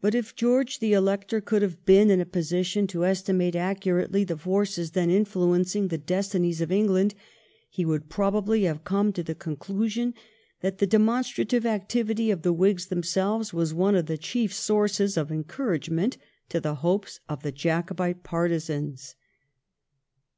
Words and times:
But 0.00 0.14
if 0.14 0.34
George 0.34 0.78
the 0.78 0.94
Elector 0.94 1.42
could 1.42 1.60
have 1.60 1.84
been 1.84 2.08
in 2.08 2.18
a 2.18 2.24
position 2.24 2.86
to 2.86 3.04
estimate 3.04 3.54
accurately 3.54 4.24
the 4.24 4.38
forces 4.38 4.92
then 4.92 5.10
influencing 5.10 5.88
the 5.88 5.98
destinies 5.98 6.62
of 6.62 6.72
England 6.72 7.14
he 7.68 7.84
would 7.84 8.08
probably 8.08 8.62
have 8.62 8.84
come 8.84 9.12
to 9.12 9.22
the 9.22 9.34
conclusion 9.34 10.14
that 10.62 10.78
the 10.78 10.86
demonstrative 10.86 11.66
activity 11.66 12.30
of 12.30 12.40
the 12.40 12.54
Whigs 12.54 12.86
themselves 12.86 13.52
was 13.52 13.74
one 13.74 13.94
of 13.96 14.06
the 14.06 14.16
chief 14.16 14.54
sources 14.54 15.18
of 15.18 15.30
encouragement 15.30 16.16
to 16.48 16.58
the 16.58 16.76
hopes 16.76 17.20
of 17.28 17.42
the 17.42 17.52
Jacobite 17.52 18.22
partisans. 18.22 19.14